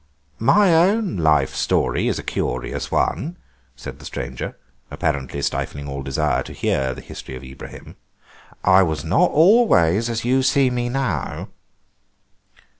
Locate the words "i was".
8.63-9.05